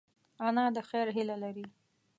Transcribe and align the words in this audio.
انا 0.47 0.65
د 0.75 0.77
خیر 0.89 1.07
هیله 1.15 1.35
لري 1.43 1.65